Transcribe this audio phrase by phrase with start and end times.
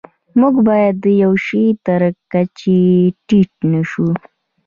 [0.39, 2.01] موږ باید د یوه شي تر
[2.31, 2.81] کچې
[3.27, 4.07] ټیټ نشو.